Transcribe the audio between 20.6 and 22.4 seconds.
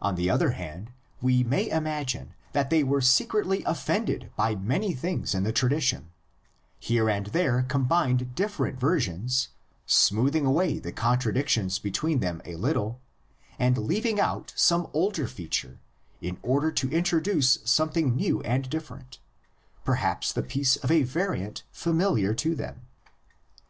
of a variant familiar